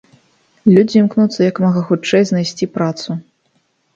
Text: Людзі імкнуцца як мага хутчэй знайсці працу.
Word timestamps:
Людзі 0.75 0.95
імкнуцца 1.01 1.39
як 1.49 1.55
мага 1.65 1.81
хутчэй 1.89 2.23
знайсці 2.31 2.65
працу. 2.79 3.09